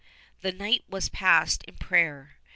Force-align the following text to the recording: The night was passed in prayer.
The 0.41 0.51
night 0.51 0.83
was 0.89 1.09
passed 1.09 1.61
in 1.65 1.75
prayer. 1.75 2.39